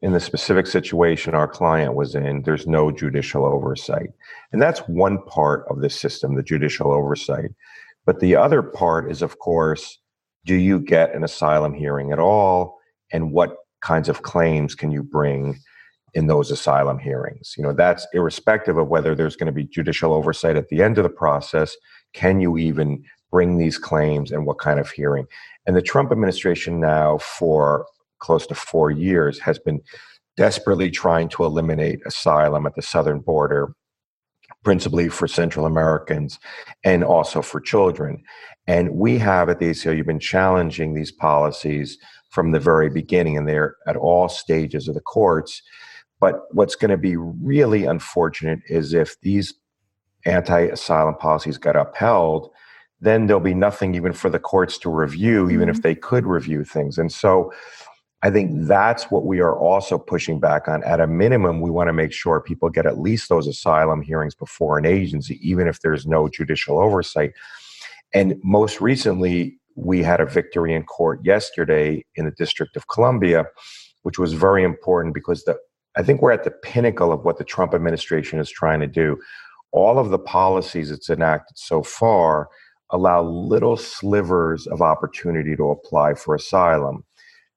in 0.00 0.12
the 0.12 0.20
specific 0.20 0.66
situation 0.66 1.34
our 1.34 1.48
client 1.48 1.94
was 1.94 2.14
in, 2.14 2.42
there's 2.42 2.66
no 2.66 2.90
judicial 2.90 3.44
oversight. 3.44 4.10
And 4.52 4.62
that's 4.62 4.80
one 4.80 5.20
part 5.22 5.66
of 5.68 5.80
the 5.80 5.90
system, 5.90 6.36
the 6.36 6.42
judicial 6.42 6.90
oversight. 6.90 7.50
But 8.08 8.20
the 8.20 8.36
other 8.36 8.62
part 8.62 9.10
is, 9.10 9.20
of 9.20 9.38
course, 9.38 9.98
do 10.46 10.54
you 10.54 10.80
get 10.80 11.14
an 11.14 11.22
asylum 11.22 11.74
hearing 11.74 12.10
at 12.10 12.18
all? 12.18 12.78
And 13.12 13.32
what 13.32 13.54
kinds 13.82 14.08
of 14.08 14.22
claims 14.22 14.74
can 14.74 14.90
you 14.90 15.02
bring 15.02 15.58
in 16.14 16.26
those 16.26 16.50
asylum 16.50 16.98
hearings? 16.98 17.52
You 17.58 17.64
know, 17.64 17.74
that's 17.74 18.06
irrespective 18.14 18.78
of 18.78 18.88
whether 18.88 19.14
there's 19.14 19.36
going 19.36 19.48
to 19.48 19.52
be 19.52 19.66
judicial 19.66 20.14
oversight 20.14 20.56
at 20.56 20.68
the 20.68 20.82
end 20.82 20.96
of 20.96 21.04
the 21.04 21.10
process. 21.10 21.76
Can 22.14 22.40
you 22.40 22.56
even 22.56 23.04
bring 23.30 23.58
these 23.58 23.76
claims 23.76 24.32
and 24.32 24.46
what 24.46 24.58
kind 24.58 24.80
of 24.80 24.90
hearing? 24.90 25.26
And 25.66 25.76
the 25.76 25.82
Trump 25.82 26.10
administration 26.10 26.80
now, 26.80 27.18
for 27.18 27.84
close 28.20 28.46
to 28.46 28.54
four 28.54 28.90
years, 28.90 29.38
has 29.40 29.58
been 29.58 29.82
desperately 30.38 30.90
trying 30.90 31.28
to 31.28 31.44
eliminate 31.44 32.00
asylum 32.06 32.64
at 32.64 32.74
the 32.74 32.80
southern 32.80 33.20
border 33.20 33.74
principally 34.64 35.08
for 35.08 35.28
Central 35.28 35.66
Americans 35.66 36.38
and 36.84 37.04
also 37.04 37.42
for 37.42 37.60
children. 37.60 38.22
And 38.66 38.90
we 38.90 39.18
have 39.18 39.48
at 39.48 39.60
the 39.60 39.70
ACLU 39.70 40.04
been 40.04 40.20
challenging 40.20 40.94
these 40.94 41.12
policies 41.12 41.98
from 42.30 42.52
the 42.52 42.60
very 42.60 42.90
beginning, 42.90 43.36
and 43.36 43.48
they're 43.48 43.76
at 43.86 43.96
all 43.96 44.28
stages 44.28 44.88
of 44.88 44.94
the 44.94 45.00
courts. 45.00 45.62
But 46.20 46.40
what's 46.50 46.74
going 46.74 46.90
to 46.90 46.98
be 46.98 47.16
really 47.16 47.84
unfortunate 47.84 48.60
is 48.68 48.92
if 48.92 49.18
these 49.22 49.54
anti 50.26 50.62
asylum 50.62 51.14
policies 51.14 51.58
got 51.58 51.76
upheld, 51.76 52.50
then 53.00 53.26
there'll 53.26 53.40
be 53.40 53.54
nothing 53.54 53.94
even 53.94 54.12
for 54.12 54.28
the 54.28 54.38
courts 54.38 54.76
to 54.78 54.90
review, 54.90 55.48
even 55.48 55.68
mm-hmm. 55.68 55.70
if 55.70 55.82
they 55.82 55.94
could 55.94 56.26
review 56.26 56.64
things. 56.64 56.98
And 56.98 57.12
so 57.12 57.52
I 58.22 58.30
think 58.30 58.66
that's 58.66 59.10
what 59.12 59.24
we 59.24 59.40
are 59.40 59.56
also 59.56 59.96
pushing 59.96 60.40
back 60.40 60.66
on. 60.66 60.82
At 60.82 61.00
a 61.00 61.06
minimum, 61.06 61.60
we 61.60 61.70
want 61.70 61.88
to 61.88 61.92
make 61.92 62.12
sure 62.12 62.40
people 62.40 62.68
get 62.68 62.84
at 62.84 62.98
least 62.98 63.28
those 63.28 63.46
asylum 63.46 64.02
hearings 64.02 64.34
before 64.34 64.76
an 64.76 64.86
agency, 64.86 65.38
even 65.48 65.68
if 65.68 65.80
there's 65.80 66.04
no 66.04 66.28
judicial 66.28 66.80
oversight. 66.80 67.32
And 68.12 68.34
most 68.42 68.80
recently, 68.80 69.58
we 69.76 70.02
had 70.02 70.20
a 70.20 70.26
victory 70.26 70.74
in 70.74 70.82
court 70.82 71.20
yesterday 71.24 72.04
in 72.16 72.24
the 72.24 72.32
District 72.32 72.76
of 72.76 72.88
Columbia, 72.88 73.46
which 74.02 74.18
was 74.18 74.32
very 74.32 74.64
important 74.64 75.14
because 75.14 75.44
the, 75.44 75.56
I 75.96 76.02
think 76.02 76.20
we're 76.20 76.32
at 76.32 76.42
the 76.42 76.50
pinnacle 76.50 77.12
of 77.12 77.24
what 77.24 77.38
the 77.38 77.44
Trump 77.44 77.72
administration 77.72 78.40
is 78.40 78.50
trying 78.50 78.80
to 78.80 78.88
do. 78.88 79.16
All 79.70 79.98
of 79.98 80.10
the 80.10 80.18
policies 80.18 80.90
it's 80.90 81.08
enacted 81.08 81.56
so 81.56 81.84
far 81.84 82.48
allow 82.90 83.22
little 83.22 83.76
slivers 83.76 84.66
of 84.66 84.82
opportunity 84.82 85.54
to 85.54 85.70
apply 85.70 86.14
for 86.14 86.34
asylum. 86.34 87.04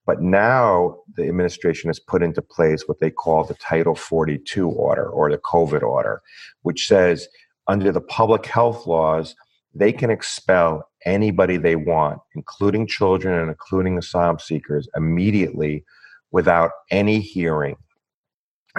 But 0.06 0.22
now 0.22 0.98
the 1.16 1.28
administration 1.28 1.90
has 1.90 2.00
put 2.00 2.24
into 2.24 2.42
place 2.42 2.88
what 2.88 3.00
they 3.00 3.12
call 3.12 3.44
the 3.44 3.54
Title 3.56 3.96
42 3.96 4.68
order 4.70 5.08
or 5.08 5.30
the 5.30 5.38
COVID 5.38 5.84
order, 5.84 6.22
which 6.64 6.88
says 6.88 7.28
under 7.68 7.92
the 7.92 8.02
public 8.02 8.46
health 8.46 8.88
laws, 8.88 9.36
they 9.74 9.94
can 9.94 10.10
expel 10.10 10.90
anybody 11.06 11.58
they 11.58 11.76
want, 11.76 12.20
including 12.36 12.88
children 12.88 13.40
and 13.40 13.50
including 13.50 13.98
asylum 13.98 14.40
seekers, 14.40 14.88
immediately 14.96 15.86
without 16.32 16.72
any 16.90 17.20
hearing. 17.20 17.78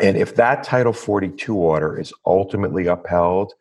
And 0.00 0.16
if 0.16 0.36
that 0.36 0.64
Title 0.64 0.92
42 0.92 1.54
order 1.54 1.98
is 1.98 2.12
ultimately 2.26 2.86
upheld 2.86 3.52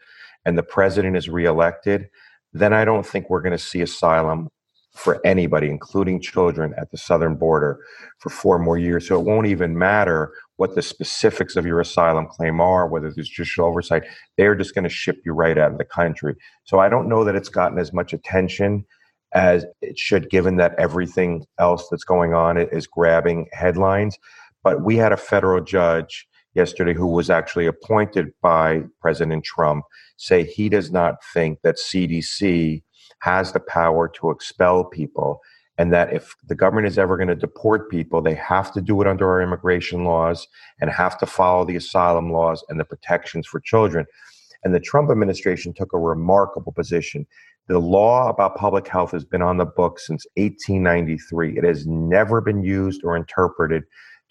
and 0.45 0.57
the 0.57 0.63
president 0.63 1.17
is 1.17 1.29
reelected, 1.29 2.09
then 2.53 2.73
I 2.73 2.85
don't 2.85 3.05
think 3.05 3.29
we're 3.29 3.41
going 3.41 3.51
to 3.51 3.57
see 3.57 3.81
asylum 3.81 4.49
for 4.93 5.25
anybody, 5.25 5.69
including 5.69 6.21
children 6.21 6.73
at 6.77 6.91
the 6.91 6.97
southern 6.97 7.35
border 7.35 7.79
for 8.19 8.29
four 8.29 8.59
more 8.59 8.77
years. 8.77 9.07
So 9.07 9.19
it 9.19 9.25
won't 9.25 9.47
even 9.47 9.77
matter 9.77 10.33
what 10.57 10.75
the 10.75 10.81
specifics 10.81 11.55
of 11.55 11.65
your 11.65 11.79
asylum 11.79 12.27
claim 12.27 12.59
are, 12.59 12.87
whether 12.87 13.11
there's 13.11 13.29
judicial 13.29 13.65
oversight. 13.65 14.03
They're 14.37 14.55
just 14.55 14.75
going 14.75 14.83
to 14.83 14.89
ship 14.89 15.17
you 15.25 15.33
right 15.33 15.57
out 15.57 15.71
of 15.71 15.77
the 15.77 15.85
country. 15.85 16.35
So 16.65 16.79
I 16.79 16.89
don't 16.89 17.09
know 17.09 17.23
that 17.23 17.35
it's 17.35 17.49
gotten 17.49 17.79
as 17.79 17.93
much 17.93 18.13
attention 18.13 18.85
as 19.33 19.65
it 19.81 19.97
should, 19.97 20.29
given 20.29 20.57
that 20.57 20.75
everything 20.77 21.45
else 21.57 21.87
that's 21.89 22.03
going 22.03 22.33
on 22.33 22.57
is 22.57 22.85
grabbing 22.85 23.47
headlines. 23.53 24.17
But 24.63 24.83
we 24.83 24.97
had 24.97 25.13
a 25.13 25.17
federal 25.17 25.63
judge 25.63 26.27
yesterday 26.53 26.93
who 26.93 27.07
was 27.07 27.29
actually 27.29 27.65
appointed 27.65 28.27
by 28.41 28.83
President 28.99 29.45
Trump 29.45 29.85
say 30.17 30.43
he 30.43 30.69
does 30.69 30.91
not 30.91 31.15
think 31.33 31.59
that 31.63 31.77
CDC 31.77 32.83
has 33.21 33.53
the 33.53 33.59
power 33.59 34.07
to 34.09 34.29
expel 34.29 34.83
people 34.83 35.41
and 35.77 35.91
that 35.91 36.13
if 36.13 36.35
the 36.47 36.53
government 36.53 36.87
is 36.87 36.99
ever 36.99 37.17
going 37.17 37.27
to 37.27 37.35
deport 37.35 37.89
people, 37.89 38.21
they 38.21 38.35
have 38.35 38.71
to 38.73 38.81
do 38.81 39.01
it 39.01 39.07
under 39.07 39.27
our 39.27 39.41
immigration 39.41 40.03
laws 40.03 40.47
and 40.79 40.91
have 40.91 41.17
to 41.17 41.25
follow 41.25 41.65
the 41.65 41.75
asylum 41.75 42.31
laws 42.31 42.63
and 42.69 42.79
the 42.79 42.85
protections 42.85 43.47
for 43.47 43.59
children. 43.59 44.05
And 44.63 44.75
the 44.75 44.79
Trump 44.79 45.09
administration 45.09 45.73
took 45.73 45.93
a 45.93 45.97
remarkable 45.97 46.71
position. 46.71 47.25
The 47.67 47.79
law 47.79 48.29
about 48.29 48.57
public 48.57 48.87
health 48.87 49.11
has 49.11 49.25
been 49.25 49.41
on 49.41 49.57
the 49.57 49.65
books 49.65 50.05
since 50.05 50.25
1893. 50.35 51.57
It 51.57 51.63
has 51.63 51.87
never 51.87 52.41
been 52.41 52.63
used 52.63 53.01
or 53.03 53.15
interpreted 53.15 53.83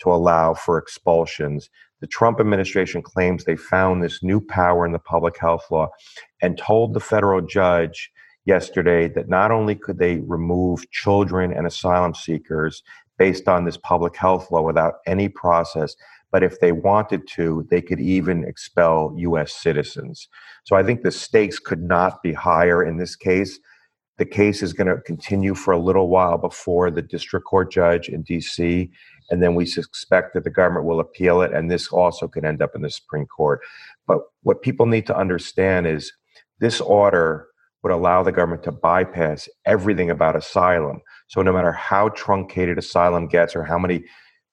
to 0.03 0.13
allow 0.13 0.55
for 0.55 0.79
expulsions. 0.79 1.69
The 2.01 2.07
Trump 2.07 2.39
administration 2.39 3.03
claims 3.03 3.45
they 3.45 3.57
found 3.57 4.03
this 4.03 4.23
new 4.23 4.41
power 4.41 4.87
in 4.87 4.93
the 4.93 4.99
public 4.99 5.39
health 5.39 5.65
law 5.71 5.89
and 6.41 6.57
told 6.57 6.95
the 6.95 7.01
federal 7.01 7.41
judge 7.41 8.11
yesterday 8.45 9.09
that 9.09 9.29
not 9.29 9.51
only 9.51 9.75
could 9.75 9.99
they 9.99 10.19
remove 10.19 10.91
children 10.91 11.53
and 11.53 11.67
asylum 11.67 12.15
seekers 12.15 12.83
based 13.19 13.49
on 13.49 13.65
this 13.65 13.77
public 13.77 14.17
health 14.17 14.51
law 14.51 14.63
without 14.63 14.95
any 15.07 15.29
process, 15.29 15.95
but 16.33 16.43
if 16.43 16.61
they 16.61 16.73
wanted 16.73 17.27
to, 17.29 17.67
they 17.71 17.83
could 17.83 18.01
even 18.01 18.45
expel 18.45 19.15
US 19.17 19.53
citizens. 19.53 20.29
So 20.65 20.77
I 20.77 20.83
think 20.83 21.03
the 21.03 21.11
stakes 21.11 21.59
could 21.59 21.83
not 21.83 22.23
be 22.23 22.33
higher 22.33 22.83
in 22.83 22.97
this 22.97 23.17
case. 23.17 23.59
The 24.19 24.25
case 24.25 24.63
is 24.63 24.73
going 24.73 24.87
to 24.87 25.01
continue 25.03 25.55
for 25.55 25.73
a 25.73 25.79
little 25.79 26.09
while 26.09 26.39
before 26.39 26.91
the 26.91 27.03
district 27.03 27.47
court 27.47 27.73
judge 27.73 28.09
in 28.09 28.23
DC, 28.23 28.91
and 29.31 29.43
then 29.43 29.55
we 29.55 29.65
suspect 29.65 30.35
that 30.35 30.45
the 30.45 30.51
government 30.51 30.87
will 30.87 31.01
appeal 31.01 31.41
it, 31.41 31.53
and 31.53 31.71
this 31.71 31.89
also 31.89 32.29
could 32.29 32.45
end 32.45 32.61
up 32.61 32.75
in 32.75 32.83
the 32.83 32.91
Supreme 32.91 33.27
Court. 33.27 33.61
But 34.07 34.19
what 34.43 34.63
people 34.63 34.87
need 34.87 35.07
to 35.07 35.17
understand 35.17 35.87
is 35.87 36.13
this 36.59 36.81
order 36.81 37.50
would 37.83 37.93
allow 37.93 38.23
the 38.23 38.33
government 38.33 38.63
to 38.65 38.73
bypass 38.73 39.49
everything 39.65 40.11
about 40.11 40.37
asylum. 40.37 41.01
So 41.29 41.43
no 41.43 41.53
matter 41.53 41.73
how 41.73 42.11
truncated 42.11 42.79
asylum 42.79 43.27
gets 43.27 43.57
or 43.57 43.65
how 43.65 43.79
many 43.79 44.05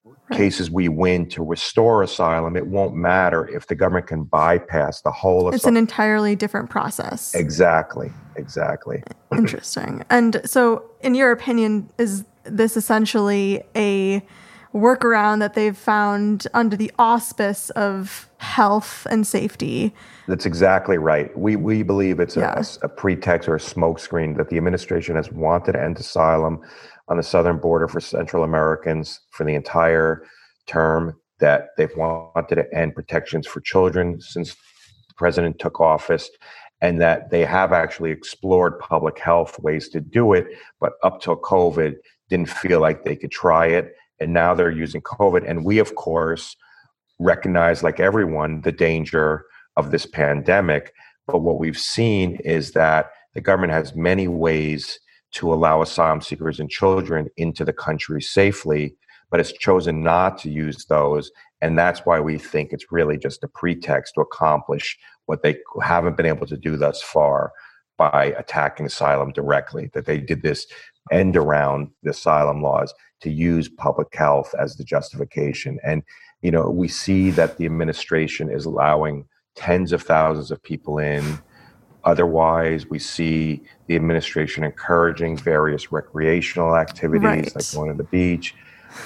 right. 0.05 0.37
cases 0.37 0.71
we 0.71 0.87
win 0.87 1.27
to 1.29 1.43
restore 1.43 2.03
asylum, 2.03 2.55
it 2.55 2.67
won't 2.67 2.95
matter 2.95 3.47
if 3.49 3.67
the 3.67 3.75
government 3.75 4.07
can 4.07 4.23
bypass 4.23 5.01
the 5.01 5.11
whole. 5.11 5.53
It's 5.53 5.65
an 5.65 5.77
entirely 5.77 6.35
different 6.35 6.69
process. 6.69 7.35
Exactly. 7.35 8.11
Exactly. 8.35 9.03
Interesting. 9.31 10.05
And 10.09 10.41
so, 10.45 10.89
in 11.01 11.15
your 11.15 11.31
opinion, 11.31 11.89
is 11.97 12.23
this 12.43 12.77
essentially 12.77 13.63
a 13.75 14.25
workaround 14.73 15.39
that 15.39 15.53
they've 15.53 15.77
found 15.77 16.47
under 16.53 16.75
the 16.75 16.91
auspice 16.99 17.69
of 17.71 18.29
health 18.37 19.07
and 19.09 19.25
safety? 19.25 19.93
That's 20.27 20.45
exactly 20.45 20.97
right. 20.97 21.35
We 21.37 21.55
we 21.55 21.83
believe 21.83 22.19
it's 22.19 22.35
yeah. 22.35 22.61
a, 22.81 22.85
a 22.85 22.89
pretext 22.89 23.47
or 23.47 23.55
a 23.55 23.59
smokescreen 23.59 24.37
that 24.37 24.49
the 24.49 24.57
administration 24.57 25.15
has 25.15 25.31
wanted 25.31 25.73
to 25.73 25.83
end 25.83 25.97
asylum 25.97 26.61
on 27.07 27.17
the 27.17 27.23
southern 27.23 27.57
border 27.57 27.87
for 27.87 28.01
Central 28.01 28.43
Americans 28.43 29.19
for 29.31 29.45
the 29.45 29.55
entire 29.55 30.23
term, 30.65 31.15
that 31.39 31.69
they've 31.77 31.95
wanted 31.95 32.55
to 32.55 32.75
end 32.75 32.95
protections 32.95 33.47
for 33.47 33.61
children 33.61 34.19
since 34.19 34.53
the 34.53 35.13
president 35.15 35.59
took 35.59 35.79
office, 35.79 36.29
and 36.81 36.99
that 37.01 37.29
they 37.31 37.45
have 37.45 37.71
actually 37.71 38.11
explored 38.11 38.77
public 38.79 39.17
health 39.17 39.59
ways 39.59 39.89
to 39.89 40.01
do 40.01 40.33
it, 40.33 40.47
but 40.79 40.93
up 41.03 41.21
till 41.21 41.37
COVID, 41.37 41.95
didn't 42.29 42.49
feel 42.49 42.81
like 42.81 43.03
they 43.03 43.15
could 43.15 43.31
try 43.31 43.67
it. 43.67 43.95
And 44.19 44.33
now 44.33 44.53
they're 44.53 44.71
using 44.71 45.01
COVID. 45.01 45.47
And 45.47 45.65
we, 45.65 45.79
of 45.79 45.95
course, 45.95 46.55
recognize, 47.19 47.83
like 47.83 47.99
everyone, 47.99 48.61
the 48.61 48.71
danger 48.71 49.45
of 49.75 49.91
this 49.91 50.05
pandemic. 50.05 50.93
But 51.27 51.39
what 51.39 51.59
we've 51.59 51.77
seen 51.77 52.35
is 52.43 52.71
that 52.71 53.11
the 53.33 53.41
government 53.41 53.73
has 53.73 53.95
many 53.95 54.27
ways 54.27 54.99
to 55.33 55.53
allow 55.53 55.81
asylum 55.81 56.21
seekers 56.21 56.59
and 56.59 56.69
children 56.69 57.27
into 57.37 57.65
the 57.65 57.73
country 57.73 58.21
safely, 58.21 58.95
but 59.29 59.39
has 59.39 59.51
chosen 59.51 60.01
not 60.03 60.37
to 60.39 60.49
use 60.49 60.85
those. 60.85 61.31
And 61.61 61.77
that's 61.77 62.05
why 62.05 62.19
we 62.19 62.37
think 62.37 62.71
it's 62.71 62.91
really 62.91 63.17
just 63.17 63.43
a 63.43 63.47
pretext 63.47 64.13
to 64.15 64.21
accomplish 64.21 64.97
what 65.25 65.43
they 65.43 65.57
haven't 65.83 66.17
been 66.17 66.25
able 66.25 66.47
to 66.47 66.57
do 66.57 66.77
thus 66.77 67.01
far 67.01 67.51
by 67.97 68.25
attacking 68.37 68.85
asylum 68.85 69.31
directly, 69.31 69.89
that 69.93 70.05
they 70.05 70.19
did 70.19 70.43
this 70.43 70.67
end 71.11 71.37
around 71.37 71.89
the 72.03 72.11
asylum 72.11 72.61
laws 72.61 72.93
to 73.21 73.29
use 73.29 73.69
public 73.69 74.13
health 74.13 74.53
as 74.59 74.75
the 74.75 74.83
justification. 74.83 75.79
And, 75.83 76.03
you 76.41 76.51
know, 76.51 76.69
we 76.69 76.87
see 76.87 77.31
that 77.31 77.57
the 77.57 77.65
administration 77.65 78.49
is 78.49 78.65
allowing 78.65 79.25
tens 79.55 79.91
of 79.91 80.03
thousands 80.03 80.51
of 80.51 80.61
people 80.61 80.99
in 80.99 81.39
Otherwise, 82.07 82.87
we 82.87 82.97
see 82.97 83.61
the 83.87 83.95
administration 83.97 84.63
encouraging 84.63 85.35
various 85.35 85.91
recreational 85.91 86.77
activities 86.77 87.21
right. 87.21 87.55
like 87.55 87.71
going 87.73 87.91
to 87.91 87.97
the 87.97 88.05
beach. 88.09 88.55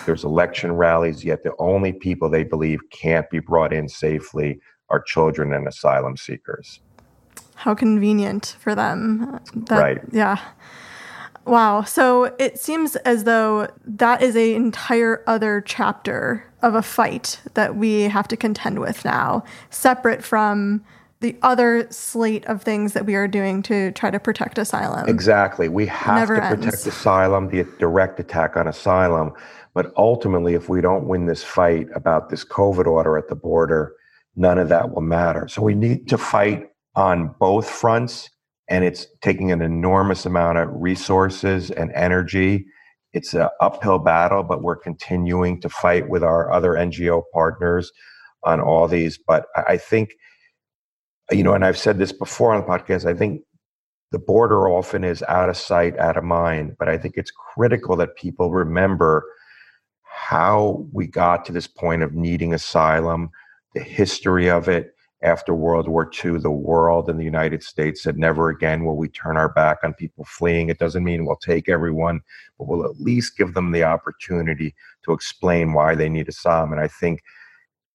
There's 0.06 0.24
election 0.24 0.74
rallies, 0.74 1.26
yet 1.26 1.42
the 1.42 1.54
only 1.58 1.94
people 1.94 2.30
they 2.30 2.44
believe 2.44 2.80
can't 2.92 3.28
be 3.32 3.40
brought 3.40 3.74
in 3.74 3.90
safely 3.90 4.60
are 4.90 5.02
children 5.02 5.52
and 5.52 5.68
asylum 5.68 6.16
seekers. 6.16 6.80
How 7.56 7.74
convenient 7.74 8.56
for 8.60 8.76
them. 8.76 9.40
That, 9.56 9.80
right. 9.80 10.02
Yeah. 10.12 10.40
Wow. 11.46 11.84
So 11.84 12.36
it 12.38 12.60
seems 12.60 12.96
as 12.98 13.24
though 13.24 13.68
that 13.84 14.22
is 14.22 14.36
a 14.36 14.54
entire 14.54 15.24
other 15.28 15.62
chapter 15.62 16.46
of 16.62 16.76
a 16.76 16.82
fight 16.82 17.42
that 17.56 17.76
we 17.76 18.02
have 18.04 18.28
to 18.28 18.38
contend 18.38 18.80
with 18.80 19.04
now, 19.04 19.44
separate 19.70 20.24
from 20.24 20.84
the 21.22 21.36
other 21.44 21.88
slate 21.92 22.46
of 22.46 22.64
things 22.64 22.94
that 22.94 23.06
we 23.06 23.16
are 23.16 23.28
doing 23.28 23.62
to 23.64 23.92
try 23.92 24.10
to 24.10 24.20
protect 24.20 24.58
asylum. 24.58 25.08
Exactly. 25.08 25.70
We 25.70 25.86
have 25.86 26.28
to 26.28 26.44
ends. 26.44 26.66
protect 26.66 26.86
asylum, 26.88 27.50
the 27.50 27.64
direct 27.80 28.20
attack 28.20 28.58
on 28.58 28.68
asylum. 28.68 29.34
But 29.74 29.94
ultimately, 29.98 30.56
if 30.56 30.68
we 30.68 30.82
don't 30.82 31.08
win 31.08 31.28
this 31.28 31.44
fight 31.44 31.88
about 31.96 32.30
this 32.30 32.44
COVID 32.44 32.86
order 32.88 33.18
at 33.18 33.30
the 33.30 33.36
border, 33.36 33.94
none 34.36 34.58
of 34.58 34.70
that 34.70 34.94
will 34.94 35.02
matter. 35.02 35.48
So 35.48 35.62
we 35.62 35.76
need 35.76 36.08
to 36.10 36.18
fight 36.18 36.70
on 36.96 37.34
both 37.40 37.70
fronts, 37.70 38.30
and 38.72 38.84
it's 38.84 39.06
taking 39.22 39.52
an 39.52 39.62
enormous 39.62 40.26
amount 40.26 40.58
of 40.58 40.70
resources 40.72 41.70
and 41.70 41.92
energy. 41.94 42.66
It's 43.14 43.34
an 43.34 43.50
uphill 43.60 44.00
battle, 44.00 44.44
but 44.44 44.64
we're 44.64 44.78
continuing 44.78 45.62
to 45.62 45.70
fight 45.70 46.10
with 46.10 46.24
our 46.24 46.52
other 46.52 46.72
NGO 46.72 47.24
partners 47.34 47.92
on 48.44 48.62
all 48.62 48.88
these. 48.88 49.20
But 49.20 49.46
I 49.68 49.78
think 49.78 50.12
you 51.32 51.44
know, 51.44 51.54
and 51.54 51.64
I've 51.64 51.78
said 51.78 51.98
this 51.98 52.12
before 52.12 52.54
on 52.54 52.62
the 52.62 52.68
podcast, 52.68 53.06
I 53.06 53.14
think 53.14 53.42
the 54.12 54.20
border 54.20 54.68
often 54.68 55.04
is 55.04 55.24
out 55.24 55.50
of 55.50 55.56
sight, 55.56 55.98
out 55.98 56.18
of 56.18 56.24
mind, 56.24 56.76
but 56.78 56.90
I 56.90 56.98
think 56.98 57.16
it's 57.18 57.32
critical 57.32 57.96
that 57.98 58.18
people 58.18 58.52
remember 58.52 59.24
how 60.04 60.86
we 60.92 61.08
got 61.08 61.46
to 61.46 61.54
this 61.54 61.68
point 61.68 62.04
of 62.04 62.14
needing 62.14 62.54
asylum, 62.54 63.30
the 63.74 63.82
history 63.82 64.50
of 64.50 64.68
it. 64.68 64.92
After 65.24 65.54
World 65.54 65.88
War 65.88 66.10
II, 66.24 66.40
the 66.40 66.50
world 66.50 67.10
and 67.10 67.20
the 67.20 67.24
United 67.24 67.62
States 67.62 68.02
said, 68.02 68.18
never 68.18 68.50
again 68.50 68.86
will 68.86 68.98
we 68.98 69.08
turn 69.08 69.38
our 69.38 69.50
back 69.50 69.78
on 69.84 69.94
people 69.94 70.26
fleeing. 70.26 70.70
It 70.70 70.80
doesn't 70.80 71.04
mean 71.04 71.26
we'll 71.26 71.36
take 71.36 71.70
everyone, 71.70 72.22
but 72.58 72.68
we'll 72.68 72.86
at 72.86 73.00
least 73.00 73.38
give 73.38 73.54
them 73.54 73.72
the 73.72 73.84
opportunity 73.84 74.74
to 75.06 75.14
explain 75.14 75.74
why 75.74 75.94
they 75.94 76.10
need 76.10 76.28
asylum. 76.28 76.72
And 76.72 76.82
I 76.82 76.88
think 76.88 77.22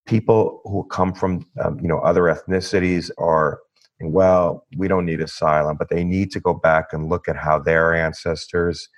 people 0.06 0.60
who 0.64 0.84
come 0.84 1.12
from 1.12 1.44
um, 1.62 1.78
you 1.80 1.88
know 1.88 1.98
other 1.98 2.22
ethnicities 2.22 3.10
are 3.18 3.60
well 4.00 4.64
we 4.76 4.88
don't 4.88 5.04
need 5.04 5.20
asylum 5.20 5.76
but 5.76 5.88
they 5.90 6.04
need 6.04 6.30
to 6.30 6.40
go 6.40 6.54
back 6.54 6.86
and 6.92 7.08
look 7.08 7.28
at 7.28 7.36
how 7.36 7.58
their 7.58 7.94
ancestors 7.94 8.88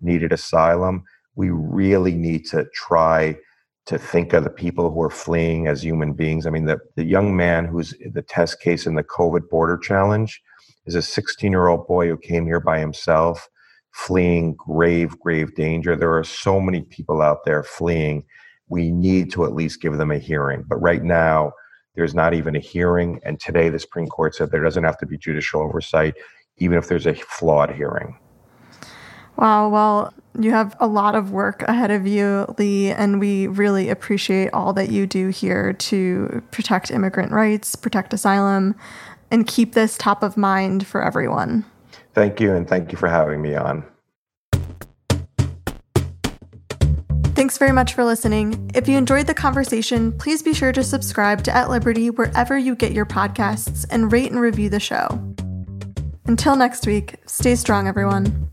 needed 0.00 0.32
asylum 0.32 1.02
we 1.34 1.50
really 1.50 2.14
need 2.14 2.44
to 2.44 2.66
try 2.74 3.36
to 3.88 3.98
think 3.98 4.32
of 4.32 4.44
the 4.44 4.50
people 4.50 4.90
who 4.90 5.02
are 5.02 5.10
fleeing 5.10 5.66
as 5.66 5.82
human 5.82 6.12
beings 6.12 6.46
i 6.46 6.50
mean 6.50 6.66
the, 6.66 6.78
the 6.96 7.04
young 7.04 7.36
man 7.36 7.64
who's 7.64 7.94
the 8.12 8.22
test 8.22 8.60
case 8.60 8.86
in 8.86 8.94
the 8.94 9.04
covid 9.04 9.48
border 9.48 9.76
challenge 9.76 10.40
is 10.86 10.94
a 10.94 11.02
16 11.02 11.50
year 11.50 11.68
old 11.68 11.86
boy 11.86 12.06
who 12.06 12.16
came 12.16 12.46
here 12.46 12.60
by 12.60 12.78
himself 12.78 13.48
fleeing 13.92 14.54
grave 14.54 15.18
grave 15.18 15.54
danger 15.54 15.96
there 15.96 16.16
are 16.16 16.24
so 16.24 16.60
many 16.60 16.82
people 16.82 17.20
out 17.20 17.44
there 17.44 17.62
fleeing 17.62 18.24
we 18.68 18.90
need 18.90 19.32
to 19.32 19.44
at 19.44 19.54
least 19.54 19.80
give 19.80 19.96
them 19.96 20.10
a 20.10 20.18
hearing. 20.18 20.64
But 20.66 20.76
right 20.76 21.02
now, 21.02 21.52
there's 21.94 22.14
not 22.14 22.34
even 22.34 22.54
a 22.54 22.60
hearing. 22.60 23.20
And 23.24 23.40
today, 23.40 23.68
the 23.68 23.78
Supreme 23.78 24.06
Court 24.06 24.34
said 24.34 24.50
there 24.50 24.62
doesn't 24.62 24.84
have 24.84 24.98
to 24.98 25.06
be 25.06 25.18
judicial 25.18 25.62
oversight, 25.62 26.14
even 26.58 26.78
if 26.78 26.88
there's 26.88 27.06
a 27.06 27.14
flawed 27.14 27.70
hearing. 27.74 28.18
Wow. 29.36 29.68
Well, 29.68 30.14
you 30.38 30.52
have 30.52 30.76
a 30.78 30.86
lot 30.86 31.14
of 31.14 31.32
work 31.32 31.62
ahead 31.62 31.90
of 31.90 32.06
you, 32.06 32.46
Lee, 32.58 32.90
and 32.90 33.18
we 33.18 33.48
really 33.48 33.88
appreciate 33.88 34.50
all 34.52 34.72
that 34.74 34.90
you 34.90 35.06
do 35.06 35.28
here 35.28 35.72
to 35.72 36.42
protect 36.52 36.90
immigrant 36.90 37.32
rights, 37.32 37.74
protect 37.74 38.14
asylum, 38.14 38.74
and 39.30 39.46
keep 39.46 39.74
this 39.74 39.98
top 39.98 40.22
of 40.22 40.36
mind 40.36 40.86
for 40.86 41.02
everyone. 41.02 41.64
Thank 42.14 42.40
you, 42.40 42.54
and 42.54 42.68
thank 42.68 42.92
you 42.92 42.98
for 42.98 43.08
having 43.08 43.42
me 43.42 43.54
on. 43.54 43.84
Thanks 47.34 47.56
very 47.56 47.72
much 47.72 47.94
for 47.94 48.04
listening. 48.04 48.70
If 48.74 48.88
you 48.88 48.96
enjoyed 48.96 49.28
the 49.28 49.34
conversation, 49.34 50.12
please 50.12 50.42
be 50.42 50.52
sure 50.52 50.72
to 50.72 50.82
subscribe 50.82 51.44
to 51.44 51.54
At 51.54 51.70
Liberty 51.70 52.10
wherever 52.10 52.58
you 52.58 52.74
get 52.74 52.92
your 52.92 53.06
podcasts 53.06 53.86
and 53.90 54.10
rate 54.10 54.30
and 54.30 54.40
review 54.40 54.68
the 54.68 54.80
show. 54.80 55.06
Until 56.26 56.56
next 56.56 56.86
week, 56.86 57.14
stay 57.26 57.54
strong, 57.54 57.86
everyone. 57.86 58.48